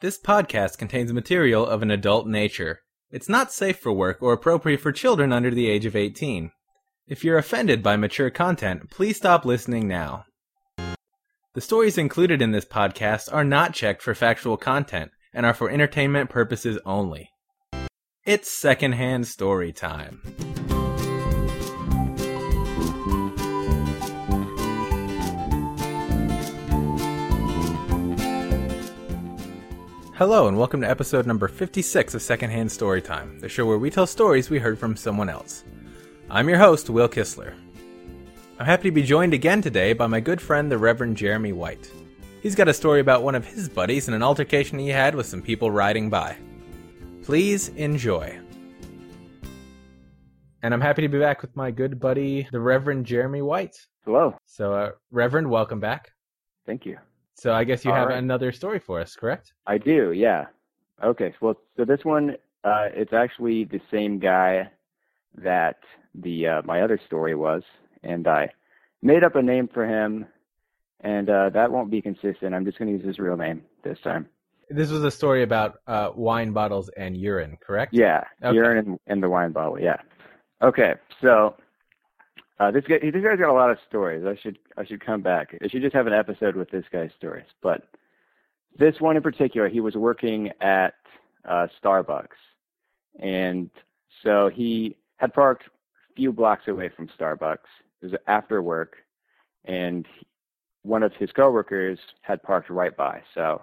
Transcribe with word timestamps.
This 0.00 0.18
podcast 0.18 0.78
contains 0.78 1.12
material 1.12 1.66
of 1.66 1.82
an 1.82 1.90
adult 1.90 2.26
nature. 2.26 2.80
It's 3.10 3.28
not 3.28 3.52
safe 3.52 3.78
for 3.78 3.92
work 3.92 4.22
or 4.22 4.32
appropriate 4.32 4.80
for 4.80 4.92
children 4.92 5.30
under 5.30 5.50
the 5.50 5.68
age 5.68 5.84
of 5.84 5.94
18. 5.94 6.52
If 7.06 7.22
you're 7.22 7.36
offended 7.36 7.82
by 7.82 7.98
mature 7.98 8.30
content, 8.30 8.88
please 8.88 9.18
stop 9.18 9.44
listening 9.44 9.86
now. 9.86 10.24
The 11.52 11.60
stories 11.60 11.98
included 11.98 12.40
in 12.40 12.52
this 12.52 12.64
podcast 12.64 13.30
are 13.30 13.44
not 13.44 13.74
checked 13.74 14.00
for 14.00 14.14
factual 14.14 14.56
content 14.56 15.10
and 15.34 15.44
are 15.44 15.52
for 15.52 15.68
entertainment 15.68 16.30
purposes 16.30 16.78
only. 16.86 17.28
It's 18.24 18.58
secondhand 18.58 19.26
story 19.26 19.70
time. 19.70 20.22
Hello, 30.20 30.48
and 30.48 30.58
welcome 30.58 30.82
to 30.82 30.90
episode 30.90 31.24
number 31.24 31.48
56 31.48 32.14
of 32.14 32.20
Secondhand 32.20 32.68
Storytime, 32.68 33.40
the 33.40 33.48
show 33.48 33.64
where 33.64 33.78
we 33.78 33.88
tell 33.88 34.06
stories 34.06 34.50
we 34.50 34.58
heard 34.58 34.78
from 34.78 34.94
someone 34.94 35.30
else. 35.30 35.64
I'm 36.28 36.46
your 36.46 36.58
host, 36.58 36.90
Will 36.90 37.08
Kistler. 37.08 37.54
I'm 38.58 38.66
happy 38.66 38.90
to 38.90 38.94
be 38.94 39.02
joined 39.02 39.32
again 39.32 39.62
today 39.62 39.94
by 39.94 40.08
my 40.08 40.20
good 40.20 40.38
friend, 40.42 40.70
the 40.70 40.76
Reverend 40.76 41.16
Jeremy 41.16 41.54
White. 41.54 41.90
He's 42.42 42.54
got 42.54 42.68
a 42.68 42.74
story 42.74 43.00
about 43.00 43.22
one 43.22 43.34
of 43.34 43.46
his 43.46 43.70
buddies 43.70 44.08
and 44.08 44.14
an 44.14 44.22
altercation 44.22 44.78
he 44.78 44.88
had 44.88 45.14
with 45.14 45.24
some 45.24 45.40
people 45.40 45.70
riding 45.70 46.10
by. 46.10 46.36
Please 47.22 47.68
enjoy. 47.68 48.38
And 50.62 50.74
I'm 50.74 50.82
happy 50.82 51.00
to 51.00 51.08
be 51.08 51.18
back 51.18 51.40
with 51.40 51.56
my 51.56 51.70
good 51.70 51.98
buddy, 51.98 52.46
the 52.52 52.60
Reverend 52.60 53.06
Jeremy 53.06 53.40
White. 53.40 53.86
Hello. 54.04 54.36
So, 54.44 54.74
uh, 54.74 54.90
Reverend, 55.10 55.48
welcome 55.48 55.80
back. 55.80 56.10
Thank 56.66 56.84
you. 56.84 56.98
So, 57.34 57.52
I 57.52 57.64
guess 57.64 57.84
you 57.84 57.90
All 57.90 57.96
have 57.96 58.08
right. 58.08 58.18
another 58.18 58.52
story 58.52 58.78
for 58.78 59.00
us, 59.00 59.16
correct? 59.16 59.52
I 59.66 59.78
do, 59.78 60.12
yeah. 60.12 60.46
Okay, 61.02 61.34
well, 61.40 61.56
so 61.76 61.84
this 61.84 62.04
one, 62.04 62.36
uh, 62.64 62.88
it's 62.92 63.12
actually 63.12 63.64
the 63.64 63.80
same 63.90 64.18
guy 64.18 64.70
that 65.36 65.78
the 66.14 66.46
uh, 66.46 66.62
my 66.64 66.82
other 66.82 67.00
story 67.06 67.34
was, 67.34 67.62
and 68.02 68.26
I 68.28 68.50
made 69.02 69.24
up 69.24 69.36
a 69.36 69.42
name 69.42 69.68
for 69.72 69.86
him, 69.86 70.26
and 71.00 71.30
uh, 71.30 71.48
that 71.50 71.70
won't 71.72 71.90
be 71.90 72.02
consistent. 72.02 72.54
I'm 72.54 72.66
just 72.66 72.78
going 72.78 72.88
to 72.90 72.98
use 72.98 73.06
his 73.06 73.18
real 73.18 73.36
name 73.36 73.62
this 73.82 73.98
time. 74.00 74.28
This 74.68 74.90
was 74.90 75.02
a 75.02 75.10
story 75.10 75.42
about 75.42 75.78
uh, 75.86 76.10
wine 76.14 76.52
bottles 76.52 76.90
and 76.96 77.16
urine, 77.16 77.56
correct? 77.64 77.94
Yeah, 77.94 78.24
Okay. 78.44 78.54
urine 78.54 78.78
in, 78.86 78.98
in 79.06 79.20
the 79.20 79.28
wine 79.28 79.52
bottle. 79.52 79.80
Yeah. 79.80 79.96
Okay, 80.62 80.94
so 81.22 81.56
uh, 82.60 82.70
this 82.70 82.84
guy, 82.84 82.98
this 83.02 83.24
guy's 83.24 83.38
got 83.38 83.48
a 83.48 83.52
lot 83.52 83.70
of 83.70 83.78
stories. 83.88 84.24
I 84.26 84.36
should 84.40 84.58
I 84.76 84.84
should 84.84 85.04
come 85.04 85.22
back. 85.22 85.56
I 85.64 85.68
should 85.68 85.80
just 85.80 85.94
have 85.94 86.06
an 86.06 86.12
episode 86.12 86.54
with 86.54 86.70
this 86.70 86.84
guy's 86.92 87.10
stories. 87.16 87.46
But 87.62 87.88
this 88.78 89.00
one 89.00 89.16
in 89.16 89.22
particular, 89.22 89.68
he 89.68 89.80
was 89.80 89.94
working 89.94 90.50
at 90.60 90.94
uh, 91.48 91.68
Starbucks, 91.82 92.36
and 93.18 93.70
so 94.22 94.50
he 94.52 94.94
had 95.16 95.32
parked 95.32 95.64
a 95.66 96.14
few 96.14 96.32
blocks 96.32 96.68
away 96.68 96.90
from 96.94 97.08
Starbucks. 97.18 97.66
It 98.02 98.12
was 98.12 98.14
after 98.26 98.60
work, 98.60 98.96
and 99.64 100.06
one 100.82 101.02
of 101.02 101.14
his 101.14 101.32
coworkers 101.32 101.98
had 102.20 102.42
parked 102.42 102.68
right 102.68 102.94
by. 102.94 103.22
So 103.34 103.62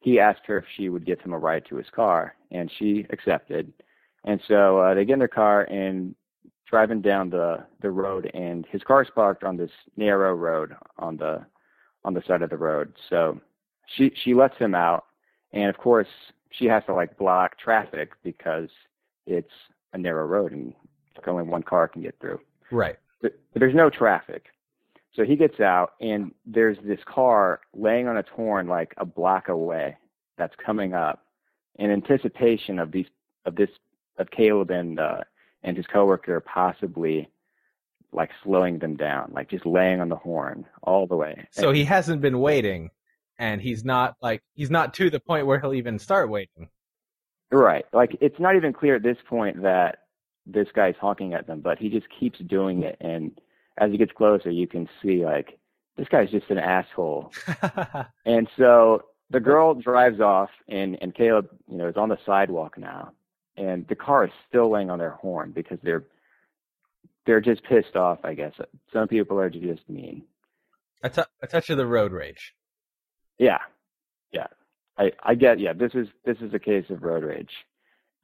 he 0.00 0.20
asked 0.20 0.42
her 0.46 0.58
if 0.58 0.66
she 0.76 0.90
would 0.90 1.06
give 1.06 1.20
him 1.20 1.32
a 1.32 1.38
ride 1.38 1.64
to 1.70 1.76
his 1.76 1.88
car, 1.94 2.36
and 2.50 2.70
she 2.78 3.06
accepted. 3.08 3.72
And 4.24 4.38
so 4.46 4.80
uh, 4.80 4.92
they 4.92 5.06
get 5.06 5.14
in 5.14 5.18
their 5.18 5.28
car 5.28 5.62
and 5.62 6.14
driving 6.74 7.00
down 7.00 7.30
the 7.30 7.64
the 7.82 7.90
road, 7.90 8.28
and 8.34 8.66
his 8.66 8.82
car's 8.82 9.06
parked 9.14 9.44
on 9.44 9.56
this 9.56 9.70
narrow 9.96 10.34
road 10.34 10.74
on 10.98 11.16
the 11.16 11.40
on 12.04 12.14
the 12.14 12.22
side 12.26 12.42
of 12.42 12.50
the 12.50 12.56
road. 12.56 12.92
So 13.08 13.40
she 13.94 14.10
she 14.24 14.34
lets 14.34 14.58
him 14.58 14.74
out, 14.74 15.04
and 15.52 15.70
of 15.70 15.76
course 15.76 16.08
she 16.50 16.64
has 16.64 16.82
to 16.86 16.92
like 16.92 17.16
block 17.16 17.56
traffic 17.60 18.14
because 18.24 18.70
it's 19.24 19.52
a 19.92 19.98
narrow 19.98 20.26
road 20.26 20.50
and 20.50 20.74
only 21.28 21.44
one 21.44 21.62
car 21.62 21.86
can 21.86 22.02
get 22.02 22.16
through 22.20 22.40
Right. 22.72 22.96
but, 23.22 23.38
but 23.52 23.60
there's 23.60 23.74
no 23.74 23.88
traffic. 23.88 24.46
So 25.14 25.22
he 25.24 25.36
gets 25.36 25.60
out, 25.60 25.92
and 26.00 26.32
there's 26.44 26.76
this 26.84 26.98
car 27.06 27.60
laying 27.72 28.08
on 28.08 28.16
its 28.16 28.28
horn 28.30 28.66
like 28.66 28.92
a 28.96 29.04
block 29.06 29.48
away 29.48 29.96
that's 30.36 30.54
coming 30.56 30.92
up 30.92 31.24
in 31.76 31.92
anticipation 31.92 32.80
of 32.80 32.90
these 32.90 33.06
of 33.46 33.54
this 33.54 33.70
of 34.18 34.28
Caleb 34.32 34.70
and 34.70 34.98
uh, 34.98 35.20
and 35.64 35.76
his 35.76 35.86
coworker 35.86 36.40
possibly 36.40 37.28
like 38.12 38.30
slowing 38.44 38.78
them 38.78 38.96
down, 38.96 39.32
like 39.34 39.50
just 39.50 39.66
laying 39.66 40.00
on 40.00 40.08
the 40.08 40.16
horn 40.16 40.66
all 40.82 41.06
the 41.06 41.16
way. 41.16 41.48
So 41.50 41.72
he 41.72 41.84
hasn't 41.84 42.22
been 42.22 42.38
waiting, 42.38 42.90
and 43.38 43.60
he's 43.60 43.84
not 43.84 44.14
like 44.22 44.42
he's 44.54 44.70
not 44.70 44.94
to 44.94 45.10
the 45.10 45.18
point 45.18 45.46
where 45.46 45.58
he'll 45.58 45.74
even 45.74 45.98
start 45.98 46.30
waiting. 46.30 46.68
Right. 47.50 47.84
Like 47.92 48.16
it's 48.20 48.38
not 48.38 48.56
even 48.56 48.72
clear 48.72 48.96
at 48.96 49.02
this 49.02 49.18
point 49.28 49.62
that 49.62 49.98
this 50.46 50.68
guy's 50.74 50.94
honking 51.00 51.34
at 51.34 51.46
them, 51.46 51.60
but 51.60 51.78
he 51.78 51.88
just 51.88 52.06
keeps 52.18 52.38
doing 52.40 52.82
it 52.82 52.96
and 53.00 53.32
as 53.78 53.90
he 53.90 53.96
gets 53.96 54.12
closer 54.12 54.50
you 54.50 54.68
can 54.68 54.88
see 55.02 55.24
like 55.24 55.58
this 55.96 56.08
guy's 56.08 56.30
just 56.30 56.50
an 56.50 56.58
asshole. 56.58 57.32
And 58.26 58.48
so 58.56 59.02
the 59.30 59.40
girl 59.40 59.74
drives 59.74 60.20
off 60.20 60.50
and 60.68 60.98
and 61.00 61.14
Caleb, 61.14 61.48
you 61.68 61.76
know, 61.76 61.88
is 61.88 61.96
on 61.96 62.08
the 62.08 62.18
sidewalk 62.24 62.78
now. 62.78 63.12
And 63.56 63.86
the 63.88 63.94
car 63.94 64.24
is 64.24 64.32
still 64.48 64.70
laying 64.70 64.90
on 64.90 64.98
their 64.98 65.10
horn 65.10 65.52
because 65.52 65.78
they're 65.82 66.04
they're 67.26 67.40
just 67.40 67.62
pissed 67.64 67.96
off, 67.96 68.18
I 68.24 68.34
guess. 68.34 68.52
Some 68.92 69.08
people 69.08 69.38
are 69.38 69.48
just 69.48 69.88
mean. 69.88 70.24
a, 71.02 71.10
t- 71.10 71.22
a 71.40 71.46
touch 71.46 71.70
of 71.70 71.78
the 71.78 71.86
road 71.86 72.12
rage. 72.12 72.54
Yeah, 73.38 73.58
yeah. 74.32 74.46
I 74.98 75.12
I 75.22 75.34
get. 75.34 75.58
Yeah, 75.58 75.72
this 75.72 75.92
is 75.94 76.08
this 76.24 76.36
is 76.40 76.52
a 76.54 76.58
case 76.58 76.84
of 76.90 77.02
road 77.02 77.24
rage, 77.24 77.52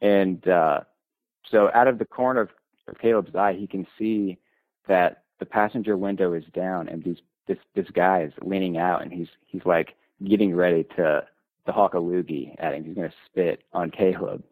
and 0.00 0.46
uh, 0.46 0.80
so 1.50 1.70
out 1.74 1.88
of 1.88 1.98
the 1.98 2.04
corner 2.04 2.42
of, 2.42 2.50
of 2.86 2.98
Caleb's 2.98 3.34
eye, 3.34 3.54
he 3.58 3.66
can 3.66 3.86
see 3.98 4.38
that 4.86 5.24
the 5.38 5.46
passenger 5.46 5.96
window 5.96 6.32
is 6.32 6.44
down, 6.54 6.88
and 6.88 7.02
these 7.02 7.18
this 7.48 7.58
this 7.74 7.90
guy 7.92 8.22
is 8.22 8.32
leaning 8.42 8.78
out, 8.78 9.02
and 9.02 9.12
he's 9.12 9.28
he's 9.46 9.64
like 9.64 9.94
getting 10.24 10.54
ready 10.54 10.84
to 10.96 11.24
to 11.66 11.72
hawk 11.72 11.94
a 11.94 11.98
loogie 11.98 12.54
at 12.58 12.74
him. 12.74 12.84
He's 12.84 12.94
gonna 12.94 13.12
spit 13.26 13.62
on 13.72 13.90
Caleb. 13.90 14.44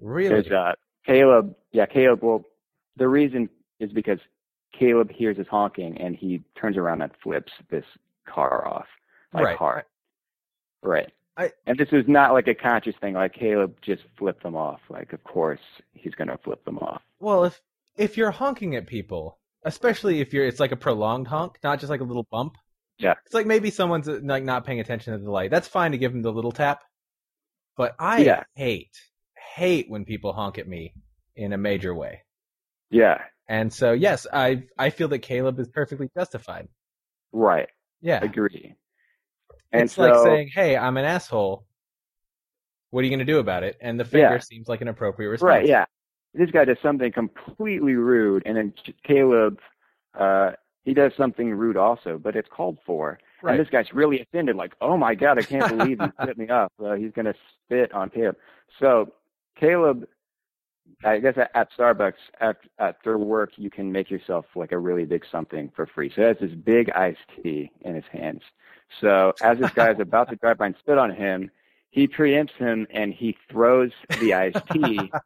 Really? 0.00 0.42
Because 0.42 0.52
uh, 0.52 0.72
Caleb, 1.06 1.54
yeah, 1.72 1.86
Caleb. 1.86 2.20
Well, 2.22 2.44
the 2.96 3.08
reason 3.08 3.48
is 3.80 3.92
because 3.92 4.18
Caleb 4.78 5.10
hears 5.10 5.36
his 5.36 5.46
honking 5.48 5.96
and 5.98 6.16
he 6.16 6.42
turns 6.60 6.76
around 6.76 7.02
and 7.02 7.12
flips 7.22 7.52
this 7.70 7.84
car 8.26 8.66
off, 8.66 8.86
like 9.32 9.44
Right. 9.44 9.56
hard. 9.56 9.84
Right. 10.82 11.10
I- 11.36 11.52
and 11.66 11.76
this 11.78 11.88
is 11.92 12.04
not 12.06 12.32
like 12.32 12.46
a 12.46 12.54
conscious 12.54 12.94
thing. 13.00 13.14
Like 13.14 13.32
Caleb 13.34 13.76
just 13.82 14.02
flipped 14.18 14.42
them 14.42 14.54
off. 14.54 14.80
Like, 14.88 15.12
of 15.12 15.22
course 15.24 15.60
he's 15.92 16.14
gonna 16.14 16.38
flip 16.44 16.64
them 16.64 16.78
off. 16.78 17.02
well, 17.20 17.44
if 17.44 17.60
if 17.96 18.16
you're 18.16 18.30
honking 18.32 18.74
at 18.76 18.86
people, 18.88 19.38
especially 19.64 20.20
if 20.20 20.32
you're, 20.32 20.44
it's 20.46 20.58
like 20.60 20.72
a 20.72 20.76
prolonged 20.76 21.28
honk, 21.28 21.58
not 21.62 21.78
just 21.78 21.88
like 21.90 22.00
a 22.00 22.04
little 22.04 22.26
bump. 22.30 22.56
Yeah. 22.98 23.14
It's 23.24 23.34
like 23.34 23.46
maybe 23.46 23.70
someone's 23.70 24.08
uh, 24.08 24.18
like 24.22 24.42
not 24.44 24.64
paying 24.66 24.80
attention 24.80 25.12
to 25.12 25.18
the 25.24 25.30
light. 25.30 25.50
That's 25.50 25.68
fine 25.68 25.92
to 25.92 25.98
give 25.98 26.12
them 26.12 26.22
the 26.22 26.32
little 26.32 26.50
tap. 26.52 26.82
But 27.76 27.94
I 27.98 28.18
Yeah. 28.22 28.42
hate 28.54 28.96
hate 29.54 29.88
when 29.88 30.04
people 30.04 30.32
honk 30.32 30.58
at 30.58 30.66
me 30.66 30.92
in 31.36 31.52
a 31.52 31.58
major 31.58 31.94
way. 31.94 32.22
Yeah. 32.90 33.20
And 33.48 33.72
so 33.72 33.92
yes, 33.92 34.26
I 34.32 34.64
I 34.78 34.90
feel 34.90 35.08
that 35.08 35.20
Caleb 35.20 35.58
is 35.58 35.68
perfectly 35.68 36.08
justified. 36.16 36.68
Right. 37.32 37.68
Yeah. 38.00 38.22
Agree. 38.24 38.74
And 39.72 39.82
it's 39.82 39.94
so, 39.94 40.02
like 40.02 40.22
saying, 40.24 40.50
"Hey, 40.54 40.76
I'm 40.76 40.96
an 40.96 41.04
asshole. 41.04 41.66
What 42.90 43.00
are 43.00 43.04
you 43.04 43.10
going 43.10 43.26
to 43.26 43.32
do 43.32 43.38
about 43.38 43.64
it?" 43.64 43.76
And 43.80 43.98
the 43.98 44.04
finger 44.04 44.34
Yeah. 44.34 44.38
seems 44.38 44.68
like 44.68 44.80
an 44.80 44.88
appropriate 44.88 45.28
response. 45.28 45.48
Right, 45.48 45.66
yeah. 45.66 45.84
This 46.32 46.50
guy 46.50 46.64
does 46.64 46.78
something 46.82 47.10
completely 47.12 47.94
rude, 47.94 48.42
and 48.46 48.56
then 48.56 48.72
Caleb, 49.04 49.60
uh, 50.18 50.52
he 50.84 50.94
does 50.94 51.12
something 51.16 51.50
rude 51.52 51.76
also, 51.76 52.18
but 52.18 52.36
it's 52.36 52.48
called 52.48 52.78
for. 52.86 53.18
Right. 53.42 53.52
And 53.52 53.60
this 53.60 53.70
guy's 53.70 53.92
really 53.92 54.20
offended, 54.20 54.56
like, 54.56 54.74
oh 54.80 54.96
my 54.96 55.14
god, 55.14 55.38
I 55.38 55.42
can't 55.42 55.76
believe 55.76 56.00
he 56.00 56.06
spit 56.22 56.38
me 56.38 56.48
up. 56.48 56.72
Uh, 56.82 56.94
he's 56.94 57.12
gonna 57.12 57.34
spit 57.66 57.92
on 57.92 58.10
Caleb. 58.10 58.36
So 58.78 59.12
Caleb, 59.58 60.06
I 61.04 61.18
guess 61.18 61.36
at, 61.36 61.50
at 61.54 61.68
Starbucks 61.76 62.14
after, 62.40 62.68
after 62.78 63.18
work, 63.18 63.52
you 63.56 63.70
can 63.70 63.90
make 63.90 64.10
yourself 64.10 64.46
like 64.54 64.72
a 64.72 64.78
really 64.78 65.04
big 65.04 65.24
something 65.30 65.70
for 65.74 65.86
free. 65.86 66.10
So 66.10 66.22
he 66.22 66.28
has 66.28 66.36
this 66.40 66.52
big 66.52 66.90
iced 66.90 67.18
tea 67.42 67.70
in 67.82 67.94
his 67.94 68.04
hands. 68.12 68.42
So 69.00 69.34
as 69.42 69.58
this 69.58 69.70
guy 69.72 69.90
is 69.90 70.00
about 70.00 70.28
to 70.30 70.36
drive 70.36 70.58
by 70.58 70.66
and 70.66 70.76
spit 70.78 70.98
on 70.98 71.10
him, 71.10 71.50
he 71.90 72.08
preempts 72.08 72.56
him 72.56 72.86
and 72.90 73.14
he 73.14 73.36
throws 73.50 73.92
the 74.20 74.34
iced 74.34 74.66
tea. 74.72 75.10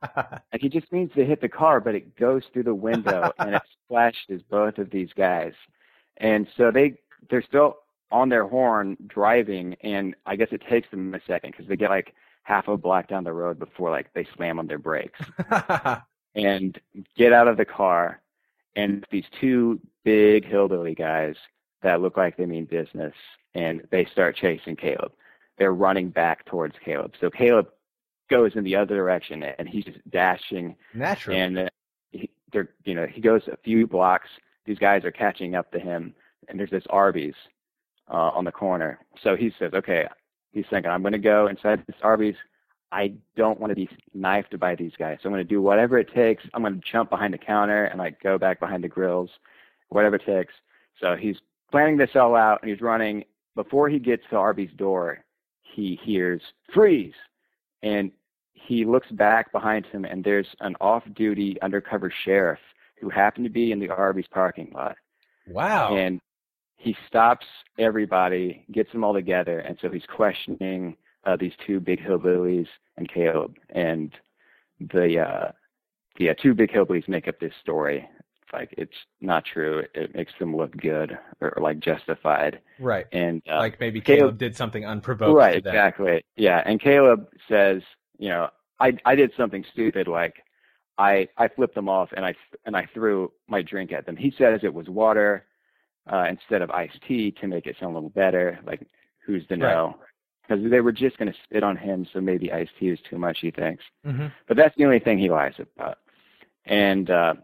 And 0.51 0.63
he 0.63 0.69
just 0.69 0.91
means 0.91 1.13
to 1.15 1.25
hit 1.25 1.41
the 1.41 1.49
car, 1.49 1.81
but 1.81 1.95
it 1.95 2.17
goes 2.17 2.43
through 2.53 2.65
the 2.65 2.75
window 2.75 3.33
and 3.39 3.55
it 3.55 3.63
splashes 3.85 4.43
both 4.51 4.79
of 4.79 4.91
these 4.91 5.11
guys. 5.17 5.53
And 6.17 6.49
so 6.57 6.71
they 6.71 6.99
they're 7.31 7.43
still 7.43 7.77
on 8.11 8.29
their 8.29 8.47
horn 8.47 8.97
driving, 9.07 9.77
and 9.83 10.15
I 10.27 10.37
guess 10.37 10.49
it 10.51 10.63
takes 10.69 10.91
them 10.91 11.15
a 11.15 11.21
second 11.27 11.53
because 11.53 11.69
they 11.69 11.77
get 11.77 11.91
like 11.91 12.15
half 12.49 12.67
a 12.67 12.79
block 12.79 13.09
down 13.09 13.25
the 13.25 13.33
road 13.33 13.59
before 13.59 13.91
like 13.91 14.11
they 14.15 14.27
slam 14.35 14.59
on 14.59 14.67
their 14.67 14.79
brakes 14.79 15.21
and 16.35 16.81
get 17.15 17.31
out 17.31 17.47
of 17.47 17.59
the 17.59 17.65
car. 17.65 18.23
And 18.75 19.05
these 19.11 19.27
two 19.39 19.79
big 20.03 20.47
hillbilly 20.47 20.95
guys 20.95 21.35
that 21.83 22.01
look 22.01 22.17
like 22.17 22.39
they 22.39 22.47
mean 22.47 22.65
business, 22.65 23.13
and 23.55 23.83
they 23.91 24.07
start 24.07 24.35
chasing 24.35 24.77
Caleb. 24.77 25.13
they're 25.59 25.75
running 25.75 26.09
back 26.09 26.47
towards 26.47 26.75
Caleb. 26.83 27.13
So 27.21 27.29
Caleb 27.29 27.69
goes 28.31 28.53
in 28.57 28.65
the 28.65 28.77
other 28.77 28.97
direction, 28.97 29.43
and 29.43 29.69
he's 29.69 29.85
just 29.85 29.99
dashing. 30.11 30.75
Naturally. 30.95 31.41
And 31.41 31.59
uh, 31.59 31.69
he, 32.13 32.31
they're, 32.53 32.71
you 32.85 32.95
know, 32.95 33.07
he 33.07 33.21
goes 33.21 33.43
a 33.49 33.59
few 33.59 33.87
blocks. 33.87 34.29
These 34.65 34.79
guys 34.79 35.05
are 35.05 35.11
catching 35.11 35.55
up 35.55 35.71
to 35.73 35.79
him, 35.79 36.15
and 36.49 36.59
there's 36.59 36.71
this 36.71 36.87
Arby's 36.89 37.35
uh, 38.11 38.31
on 38.35 38.45
the 38.45 38.53
corner. 38.53 39.01
So 39.23 39.37
he 39.37 39.53
says, 39.59 39.73
"Okay," 39.75 40.07
he's 40.53 40.67
thinking, 40.71 40.91
"I'm 40.91 41.03
going 41.03 41.13
to 41.13 41.19
go 41.19 41.47
inside 41.47 41.85
this 41.87 41.97
Arby's. 42.03 42.37
I 42.91 43.13
don't 43.37 43.61
want 43.61 43.71
to 43.71 43.75
be 43.75 43.89
knifed 44.15 44.59
by 44.59 44.75
these 44.75 44.93
guys. 44.99 45.19
So 45.21 45.29
I'm 45.29 45.35
going 45.35 45.45
to 45.45 45.49
do 45.49 45.61
whatever 45.61 45.99
it 45.99 46.13
takes. 46.15 46.43
I'm 46.55 46.63
going 46.63 46.81
to 46.81 46.91
jump 46.91 47.11
behind 47.11 47.35
the 47.35 47.39
counter 47.39 47.85
and 47.85 47.99
like 47.99 48.23
go 48.23 48.39
back 48.39 48.61
behind 48.61 48.83
the 48.83 48.89
grills, 48.89 49.31
whatever 49.89 50.17
it 50.17 50.25
takes." 50.25 50.55
So 51.01 51.17
he's 51.17 51.37
planning 51.71 51.97
this 51.97 52.11
all 52.15 52.35
out, 52.35 52.61
and 52.63 52.71
he's 52.71 52.81
running. 52.81 53.25
Before 53.55 53.89
he 53.89 53.99
gets 53.99 54.23
to 54.31 54.37
Arby's 54.37 54.73
door, 54.77 55.25
he 55.63 55.99
hears 56.03 56.41
"freeze," 56.73 57.15
and 57.83 58.11
he 58.53 58.85
looks 58.85 59.11
back 59.13 59.53
behind 59.53 59.87
him, 59.87 60.05
and 60.05 60.23
there's 60.23 60.49
an 60.61 60.75
off-duty 60.81 61.61
undercover 61.63 62.13
sheriff 62.25 62.59
who 63.01 63.09
happened 63.09 63.45
to 63.45 63.51
be 63.51 63.73
in 63.73 63.79
the 63.79 63.89
Arby's 63.89 64.27
parking 64.31 64.71
lot. 64.75 64.97
wow. 65.47 65.97
And 65.97 66.21
he 66.79 66.97
stops 67.09 67.45
everybody, 67.79 68.65
gets 68.73 68.91
them 68.93 69.05
all 69.05 69.13
together, 69.13 69.59
and 69.59 69.77
so 69.83 69.91
he's 69.91 70.07
questioning 70.07 70.97
uh, 71.25 71.37
these 71.37 71.53
two 71.67 71.81
big 71.81 72.01
hillbillies 72.01 72.69
and 72.97 73.09
Caleb. 73.13 73.57
And 73.71 74.13
the 74.81 75.21
uh, 75.21 75.53
the 76.17 76.31
uh, 76.31 76.35
two 76.41 76.55
big 76.55 76.71
hillbillies 76.71 77.09
make 77.09 77.27
up 77.29 77.39
this 77.41 77.53
story. 77.61 78.09
It's 78.43 78.53
like 78.53 78.73
it's 78.79 78.97
not 79.21 79.45
true. 79.45 79.83
It 79.93 80.15
makes 80.15 80.33
them 80.39 80.57
look 80.57 80.75
good 80.77 81.19
or, 81.41 81.53
or 81.59 81.63
like 81.63 81.81
justified. 81.81 82.61
right. 82.79 83.07
And 83.11 83.43
uh, 83.51 83.59
like 83.59 83.81
maybe 83.81 84.01
Caleb- 84.01 84.19
Caleb, 84.21 84.39
did 84.39 84.57
something 84.57 84.87
unprovoked. 84.87 85.37
right, 85.37 85.57
exactly. 85.57 86.25
Yeah, 86.37 86.63
and 86.65 86.81
Caleb 86.81 87.27
says, 87.49 87.83
you 88.19 88.29
know, 88.29 88.51
I 88.79 88.97
I 89.05 89.17
did 89.17 89.33
something 89.37 89.65
stupid 89.73 90.07
like 90.07 90.45
I 90.97 91.27
I 91.37 91.49
flipped 91.49 91.75
them 91.75 91.89
off 91.89 92.11
and 92.17 92.25
I 92.25 92.35
and 92.65 92.77
I 92.77 92.89
threw 92.95 93.33
my 93.49 93.63
drink 93.63 93.93
at 93.93 94.07
them. 94.07 94.17
He 94.17 94.33
says 94.39 94.61
it 94.63 94.73
was 94.73 94.89
water 94.89 95.45
uh, 96.13 96.27
instead 96.29 96.63
of 96.63 96.71
iced 96.71 96.99
tea 97.07 97.31
to 97.41 97.47
make 97.47 97.67
it 97.67 97.77
sound 97.79 97.93
a 97.93 97.95
little 97.95 98.11
better. 98.11 98.59
Like 98.67 98.87
who's 99.27 99.47
to 99.49 99.57
know? 99.57 99.97
Because 100.47 100.71
they 100.71 100.81
were 100.81 100.93
just 100.93 101.19
going 101.19 101.31
to 101.31 101.39
spit 101.45 101.63
on 101.63 101.77
him, 101.77 102.07
so 102.13 102.21
maybe 102.21 102.51
iced 102.51 102.71
tea 102.81 102.89
is 102.89 102.99
too 103.11 103.19
much. 103.19 103.39
He 103.41 103.51
thinks, 103.51 103.85
Mhm. 104.07 104.33
but 104.47 104.57
that's 104.57 104.75
the 104.77 104.85
only 104.87 104.99
thing 104.99 105.19
he 105.19 105.29
lies 105.29 105.53
about. 105.59 105.99
And 106.65 107.11
uh, 107.11 107.35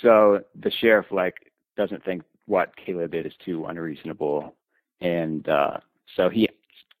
so 0.00 0.42
the 0.54 0.70
sheriff 0.70 1.06
like 1.10 1.34
doesn't 1.76 2.04
think 2.04 2.22
what 2.46 2.74
Caleb 2.76 3.12
did 3.12 3.26
is 3.26 3.32
too 3.44 3.64
unreasonable, 3.66 4.54
and 5.00 5.48
uh, 5.48 5.78
so 6.16 6.28
he 6.28 6.48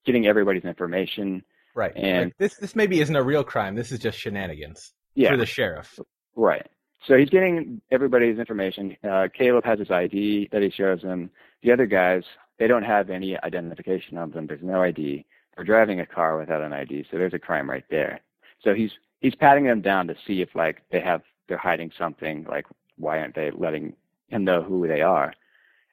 getting 0.04 0.26
everybody's 0.26 0.64
information. 0.64 1.44
Right. 1.74 1.92
And- 1.96 2.26
Like, 2.26 2.36
this 2.38 2.56
this 2.56 2.74
maybe 2.76 3.00
isn't 3.00 3.14
a 3.16 3.22
real 3.22 3.44
crime. 3.44 3.74
This 3.74 3.92
is 3.92 3.98
just 4.00 4.18
shenanigans 4.18 4.92
Yeah, 5.14 5.30
for 5.30 5.36
the 5.36 5.46
sheriff. 5.46 5.98
Right. 6.34 6.66
So 7.06 7.16
he's 7.16 7.30
getting 7.30 7.80
everybody's 7.90 8.38
information. 8.38 8.96
Uh, 9.02 9.28
Caleb 9.36 9.64
has 9.64 9.78
his 9.78 9.90
ID 9.90 10.48
that 10.52 10.62
he 10.62 10.70
shows 10.70 11.02
him. 11.02 11.30
The 11.62 11.72
other 11.72 11.86
guys, 11.86 12.22
they 12.58 12.66
don't 12.66 12.84
have 12.84 13.10
any 13.10 13.36
identification 13.42 14.18
of 14.18 14.32
them. 14.32 14.46
There's 14.46 14.62
no 14.62 14.82
ID. 14.82 15.24
They're 15.56 15.64
driving 15.64 16.00
a 16.00 16.06
car 16.06 16.38
without 16.38 16.62
an 16.62 16.72
ID, 16.72 17.06
so 17.10 17.18
there's 17.18 17.34
a 17.34 17.38
crime 17.38 17.68
right 17.68 17.84
there. 17.90 18.20
So 18.62 18.74
he's 18.74 18.92
he's 19.20 19.34
patting 19.34 19.64
them 19.64 19.80
down 19.80 20.06
to 20.06 20.16
see 20.26 20.40
if 20.40 20.54
like 20.54 20.82
they 20.90 21.00
have 21.00 21.22
they're 21.48 21.58
hiding 21.58 21.90
something. 21.98 22.46
Like 22.48 22.66
why 22.96 23.18
aren't 23.18 23.34
they 23.34 23.50
letting 23.50 23.94
him 24.28 24.44
know 24.44 24.62
who 24.62 24.86
they 24.86 25.02
are? 25.02 25.34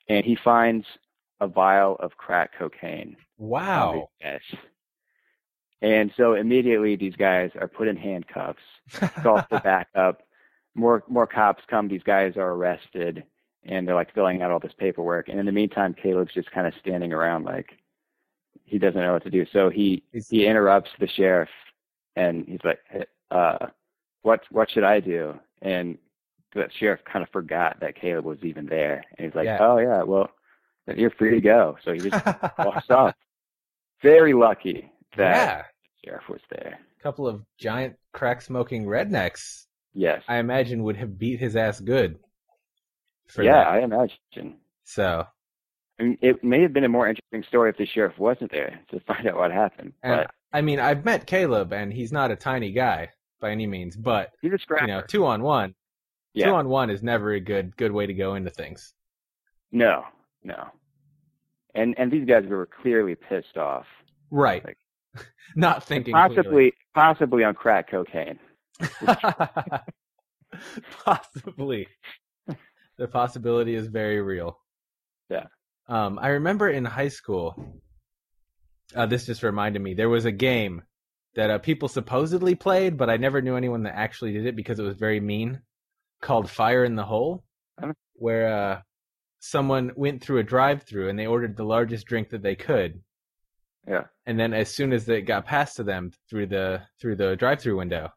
And 0.07 0.25
he 0.25 0.38
finds 0.44 0.85
a 1.41 1.47
vial 1.47 1.97
of 2.00 2.17
crack 2.17 2.51
cocaine. 2.57 3.15
Wow. 3.38 4.09
guys. 4.21 4.41
And 5.81 6.11
so 6.17 6.33
immediately 6.33 6.95
these 6.95 7.15
guys 7.15 7.51
are 7.59 7.67
put 7.67 7.88
in 7.88 7.95
handcuffs 7.95 8.59
called 9.23 9.45
for 9.50 9.59
backup. 9.59 10.21
More 10.75 11.04
more 11.07 11.27
cops 11.27 11.63
come. 11.68 11.88
These 11.88 12.04
guys 12.04 12.38
are 12.38 12.51
arrested, 12.51 13.24
and 13.63 13.88
they're 13.88 13.95
like 13.95 14.13
filling 14.13 14.42
out 14.42 14.51
all 14.51 14.60
this 14.60 14.74
paperwork. 14.77 15.30
And 15.30 15.39
in 15.39 15.45
the 15.45 15.51
meantime, 15.51 15.94
Caleb's 15.94 16.33
just 16.33 16.51
kind 16.51 16.68
of 16.68 16.74
standing 16.80 17.12
around 17.12 17.44
like 17.45 17.77
he 18.66 18.77
doesn't 18.77 19.01
know 19.01 19.13
what 19.13 19.24
to 19.24 19.30
do. 19.30 19.45
So 19.51 19.69
he 19.69 20.04
he 20.30 20.45
interrupts 20.45 20.92
the 21.00 21.07
sheriff, 21.07 21.50
and 22.16 22.45
he's 22.48 22.63
like, 22.63 22.80
uh, 23.31 23.68
"What 24.21 24.42
what 24.51 24.69
should 24.69 24.83
I 24.83 25.00
do?" 25.00 25.39
And 25.62 25.98
the 26.54 26.69
sheriff 26.80 27.01
kind 27.06 27.24
of 27.24 27.30
forgot 27.30 27.80
that 27.81 27.95
Caleb 27.95 28.25
was 28.25 28.39
even 28.44 28.66
there, 28.68 29.04
and 29.18 29.25
he's 29.25 29.36
like, 29.36 29.45
Yeah. 29.45 29.57
"Oh 29.60 29.77
yeah, 29.77 30.04
well, 30.04 30.30
you're 30.95 31.12
free 31.12 31.31
to 31.31 31.42
go." 31.42 31.77
So 31.83 31.94
he 31.94 32.00
just 32.00 32.25
walks 32.60 32.89
off. 32.89 33.16
Very 34.01 34.33
lucky 34.33 34.92
that 35.18 35.36
yeah. 35.36 35.62
the 35.63 36.10
sheriff 36.10 36.30
was 36.30 36.42
there. 36.50 36.80
A 37.00 37.04
couple 37.04 37.27
of 37.27 37.44
giant 37.57 37.95
crack 38.13 38.42
smoking 38.42 38.86
rednecks, 38.86 39.66
Yes. 40.00 40.24
I 40.30 40.38
imagine, 40.38 40.84
would 40.84 40.96
have 40.96 41.19
beat 41.19 41.42
his 41.42 41.57
ass 41.57 41.81
good. 41.81 42.19
Yeah, 43.38 43.51
that. 43.51 43.68
I 43.68 43.81
imagine. 43.81 44.56
So, 44.86 45.25
I 46.00 46.04
mean, 46.04 46.18
it 46.22 46.42
may 46.42 46.62
have 46.62 46.72
been 46.72 46.86
a 46.86 46.90
more 46.90 47.10
interesting 47.10 47.44
story 47.44 47.69
if 47.69 47.75
the 47.75 47.86
sheriff 47.86 48.18
wasn't 48.18 48.50
there 48.50 48.80
to 48.92 49.00
find 49.07 49.28
out 49.28 49.36
what 49.36 49.51
happened. 49.51 49.92
and 50.01 50.22
But 50.22 50.31
I 50.54 50.62
mean, 50.62 50.80
I've 50.80 51.04
met 51.04 51.28
Caleb, 51.28 51.74
and 51.74 51.92
he's 51.92 52.13
not 52.13 52.31
a 52.31 52.38
tiny 52.38 52.72
guy 52.72 53.10
by 53.42 53.51
any 53.51 53.68
means, 53.68 53.98
but 53.98 54.31
he's 54.42 54.54
a 54.54 54.57
scrapper. 54.57 54.86
you 54.86 54.88
know, 54.88 55.01
two 55.06 55.25
on 55.25 55.44
one, 55.44 55.75
yeah. 56.34 56.45
two 56.45 56.54
on 56.54 56.69
one 56.69 56.90
is 56.90 57.04
never 57.04 57.34
a 57.34 57.42
good 57.42 57.75
good 57.75 57.92
way 57.92 58.06
to 58.06 58.13
go 58.13 58.36
into 58.36 58.52
things. 58.52 58.94
no, 59.74 60.06
no. 60.45 60.69
And 61.75 61.94
and 62.00 62.10
these 62.10 62.25
guys 62.25 62.45
were 62.48 62.68
clearly 62.81 63.16
pissed 63.16 63.57
off. 63.57 63.86
Right. 64.31 64.63
Like- 64.63 64.78
not 65.57 65.84
thinking 65.84 66.13
Possibly 66.13 66.72
possibly 66.95 67.44
on 67.44 67.54
crack 67.54 67.92
cocaine. 67.92 68.40
Possibly. 71.06 71.88
the 72.98 73.08
possibility 73.08 73.76
is 73.76 73.88
very 73.88 74.22
real. 74.22 74.60
Yeah. 75.30 75.46
Um, 75.88 76.20
I 76.22 76.30
remember 76.30 76.70
in 76.70 76.86
high 76.86 77.08
school, 77.08 77.81
uh, 78.96 79.06
this 79.06 79.26
just 79.26 79.44
reminded 79.44 79.81
me, 79.81 79.94
there 79.94 80.10
was 80.10 80.26
a 80.26 80.31
game 80.31 80.84
that 81.36 81.50
uh, 81.50 81.58
people 81.60 81.88
supposedly 81.88 82.56
played, 82.56 82.98
but 82.98 83.10
I 83.10 83.18
never 83.18 83.42
knew 83.42 83.56
anyone 83.56 83.84
that 83.84 83.96
actually 83.96 84.34
did 84.34 84.46
it 84.46 84.56
because 84.56 84.80
it 84.80 84.84
was 84.84 84.98
very 84.98 85.20
mean, 85.20 85.62
called 86.22 86.50
Fire 86.50 86.84
in 86.84 86.96
the 86.96 87.06
Hole, 87.06 87.44
Oh. 87.81 87.94
where 88.16 88.54
uh, 88.54 88.81
someone 89.40 89.92
went 89.96 90.22
through 90.22 90.40
a 90.40 90.44
drive 90.44 90.84
through 90.84 91.08
and 91.10 91.18
they 91.18 91.28
ordered 91.28 91.56
the 91.56 91.64
largest 91.64 92.06
drink 92.08 92.30
that 92.31 92.42
they 92.44 92.56
could. 92.56 93.02
Yeah. 93.88 94.04
And 94.26 94.38
then 94.38 94.54
as 94.54 94.70
soon 94.70 94.92
as 94.92 95.08
it 95.08 95.22
got 95.22 95.46
passed 95.46 95.78
to 95.78 95.84
them 95.84 96.12
through 96.30 96.48
the 96.48 96.81
through 97.00 97.16
the 97.16 97.38
drive 97.38 97.62
through 97.62 97.78
window, 97.78 98.09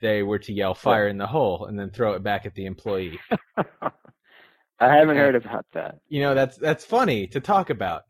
they 0.00 0.22
were 0.22 0.38
to 0.40 0.52
yell 0.52 0.74
fire 0.74 1.08
in 1.08 1.18
the 1.18 1.26
hole 1.26 1.66
and 1.66 1.78
then 1.78 1.90
throw 1.90 2.14
it 2.14 2.22
back 2.22 2.46
at 2.46 2.54
the 2.54 2.66
employee. 2.66 3.20
I 4.80 4.94
haven't 4.96 5.16
Okay. 5.16 5.18
heard 5.18 5.34
about 5.34 5.66
that. 5.74 6.00
You 6.08 6.20
know, 6.22 6.34
that's 6.34 6.56
that's 6.58 6.84
funny 6.84 7.28
to 7.28 7.40
talk 7.40 7.70
about. 7.70 8.04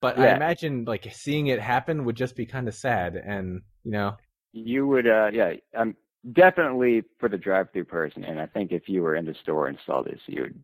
But 0.00 0.18
I 0.18 0.30
imagine 0.30 0.84
like 0.86 1.08
seeing 1.12 1.48
it 1.48 1.60
happen 1.60 2.04
would 2.06 2.16
just 2.16 2.36
be 2.36 2.46
kind 2.46 2.68
of 2.68 2.74
sad 2.74 3.16
and, 3.16 3.62
you 3.84 3.92
know, 3.92 4.18
You 4.52 4.86
would 4.86 5.06
uh 5.06 5.30
yeah, 5.32 5.54
um 5.76 5.96
definitely 6.32 7.04
for 7.18 7.28
the 7.28 7.38
drive 7.38 7.70
through 7.72 7.84
person 7.84 8.24
and 8.24 8.40
I 8.40 8.46
think 8.46 8.72
if 8.72 8.88
you 8.88 9.02
were 9.02 9.14
in 9.16 9.24
the 9.24 9.34
store 9.42 9.68
and 9.68 9.78
saw 9.86 10.02
this 10.02 10.20
you 10.26 10.42
would 10.42 10.62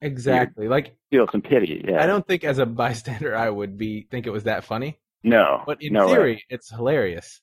exactly. 0.00 0.68
Like 0.68 0.96
feel 1.10 1.26
some 1.32 1.42
pity. 1.42 1.84
Yeah. 1.86 1.98
I 1.98 2.06
don't 2.06 2.26
think 2.26 2.44
as 2.44 2.58
a 2.58 2.66
bystander 2.66 3.36
I 3.36 3.50
would 3.50 3.78
be 3.78 4.06
think 4.10 4.26
it 4.26 4.30
was 4.30 4.44
that 4.44 4.64
funny, 4.64 5.00
no. 5.22 5.66
but 5.66 5.78
in 5.82 5.98
no 5.98 6.08
way. 6.10 6.20
theory 6.20 6.44
it's 6.50 6.70
hilarious. 6.70 7.40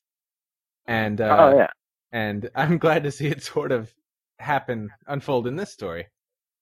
And 0.87 1.21
uh 1.21 1.51
oh 1.51 1.57
yeah. 1.57 1.67
And 2.11 2.49
I'm 2.55 2.77
glad 2.77 3.03
to 3.03 3.11
see 3.11 3.27
it 3.27 3.43
sort 3.43 3.71
of 3.71 3.93
happen 4.39 4.89
unfold 5.07 5.47
in 5.47 5.55
this 5.55 5.71
story 5.71 6.07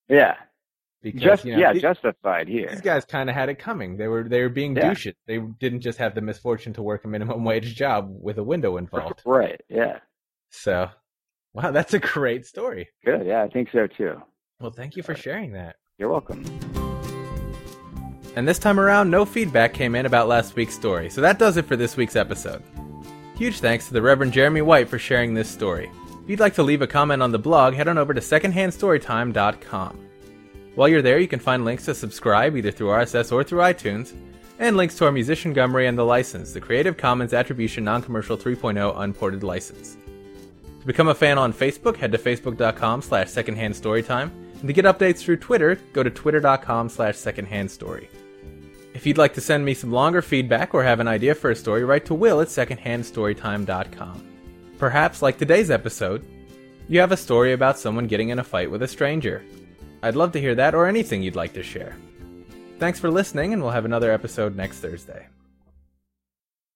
Yeah. 0.08 0.36
because 1.02 1.22
Just 1.22 1.46
you 1.46 1.54
know, 1.54 1.60
yeah, 1.60 1.74
the- 1.74 1.80
justified 1.82 2.48
here. 2.48 2.70
these 2.70 2.82
guys 2.82 3.04
kind 3.06 3.30
of 3.30 3.36
had 3.36 3.50
it 3.50 3.60
coming. 3.60 3.98
They 3.98 4.08
were 4.08 4.24
they 4.28 4.42
were 4.42 4.50
being 4.50 4.76
Yeah. 4.76 4.90
douches. 4.90 5.16
They 5.28 5.40
didn't 5.60 5.82
just 5.82 5.98
have 6.00 6.16
the 6.16 6.22
misfortune 6.22 6.74
to 6.74 6.82
work 6.82 7.04
a 7.06 7.08
minimum 7.08 7.44
wage 7.50 7.76
job 7.76 8.10
with 8.10 8.38
a 8.38 8.44
window 8.44 8.78
involved. 8.78 9.22
Right. 9.26 9.60
Yeah. 9.70 10.00
So, 10.52 10.90
wow, 11.54 11.72
that's 11.72 11.94
a 11.94 12.00
great 12.00 12.46
story. 12.46 12.88
Good. 13.04 13.26
Yeah, 13.28 13.44
I 13.44 13.50
think 13.50 13.70
so 13.74 13.88
too. 13.88 14.22
Well, 14.62 14.72
thank 14.72 14.96
you 14.96 15.04
for 15.04 15.16
sharing 15.16 15.52
that. 15.54 15.76
You're 15.98 16.10
welcome. 16.10 16.44
And 18.38 18.48
this 18.48 18.60
time 18.60 18.80
around, 18.80 19.10
no 19.10 19.26
feedback 19.26 19.74
came 19.74 19.96
in 19.96 20.06
about 20.06 20.28
last 20.28 20.56
week's 20.56 20.76
story, 20.76 21.10
so 21.10 21.22
that 21.22 21.40
does 21.40 21.56
it 21.58 21.66
for 21.66 21.76
this 21.78 21.96
week's 21.98 22.16
episode. 22.18 22.62
Huge 23.36 23.60
thanks 23.60 23.88
to 23.88 23.94
the 23.94 24.02
Reverend 24.02 24.32
Jeremy 24.32 24.62
White 24.62 24.88
for 24.88 24.98
sharing 24.98 25.34
this 25.34 25.50
story. 25.50 25.92
If 26.24 26.30
you'd 26.30 26.40
like 26.40 26.56
to 26.56 26.64
leave 26.64 26.82
a 26.82 26.88
comment 26.88 27.22
on 27.22 27.32
the 27.32 27.40
blog, 27.40 27.74
head 27.74 27.88
on 27.90 27.98
over 27.98 28.14
to 28.14 28.22
secondhandstorytime.com. 28.22 30.00
While 30.76 30.88
you're 30.88 31.02
there, 31.02 31.20
you 31.20 31.28
can 31.28 31.40
find 31.40 31.66
links 31.66 31.86
to 31.86 31.96
subscribe 31.96 32.56
either 32.56 32.72
through 32.72 32.88
RSS 32.88 33.32
or 33.32 33.44
through 33.44 33.60
iTunes, 33.60 34.14
and 34.58 34.78
links 34.78 34.96
to 34.96 35.06
our 35.06 35.12
musician 35.12 35.54
Gumry 35.54 35.88
and 35.88 35.98
the 35.98 36.06
license, 36.06 36.54
the 36.54 36.62
Creative 36.62 36.96
Commons 36.96 37.34
Attribution 37.34 37.84
Non-Commercial 37.84 38.38
3.0 38.38 38.94
Unported 39.00 39.44
License. 39.44 39.98
To 40.80 40.86
become 40.86 41.10
a 41.10 41.16
fan 41.16 41.38
on 41.38 41.52
Facebook, 41.52 41.98
head 41.98 42.12
to 42.14 42.18
facebook.com 42.18 43.02
slash 43.02 43.28
secondhandstorytime, 43.28 44.32
and 44.60 44.68
to 44.68 44.74
get 44.74 44.86
updates 44.86 45.20
through 45.20 45.38
Twitter, 45.38 45.76
go 45.94 46.04
to 46.04 46.10
twitter.com 46.10 46.88
slash 46.90 47.16
secondhandstory. 47.16 48.08
If 48.96 49.06
you'd 49.06 49.18
like 49.18 49.34
to 49.34 49.42
send 49.42 49.66
me 49.66 49.74
some 49.74 49.92
longer 49.92 50.22
feedback 50.22 50.74
or 50.74 50.82
have 50.82 51.02
an 51.02 51.08
idea 51.08 51.36
for 51.36 51.52
a 51.52 51.56
story, 51.56 51.84
write 51.84 52.06
to 52.06 52.14
Will 52.14 52.40
at 52.40 52.48
secondhandstorytime.com. 52.48 54.26
Perhaps, 54.78 55.22
like 55.22 55.38
today's 55.38 55.70
episode, 55.70 56.26
you 56.88 57.02
have 57.02 57.12
a 57.12 57.18
story 57.18 57.52
about 57.52 57.78
someone 57.78 58.08
getting 58.08 58.30
in 58.30 58.40
a 58.40 58.44
fight 58.44 58.72
with 58.72 58.82
a 58.84 58.88
stranger. 58.88 59.44
I'd 60.02 60.16
love 60.16 60.32
to 60.32 60.40
hear 60.40 60.56
that 60.56 60.74
or 60.74 60.88
anything 60.88 61.22
you'd 61.22 61.36
like 61.36 61.52
to 61.56 61.64
share. 61.64 61.98
Thanks 62.80 62.98
for 62.98 63.12
listening, 63.12 63.52
and 63.52 63.62
we'll 63.62 63.72
have 63.72 63.84
another 63.84 64.14
episode 64.14 64.56
next 64.56 64.80
Thursday. 64.80 65.28